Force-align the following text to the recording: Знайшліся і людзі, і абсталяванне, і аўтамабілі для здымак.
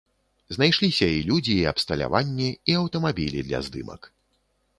Знайшліся 0.55 1.09
і 1.17 1.19
людзі, 1.27 1.53
і 1.59 1.67
абсталяванне, 1.73 2.49
і 2.73 2.79
аўтамабілі 2.81 3.45
для 3.51 3.59
здымак. 3.69 4.01